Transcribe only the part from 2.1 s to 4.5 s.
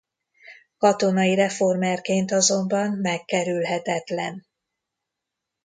azonban megkerülhetetlen.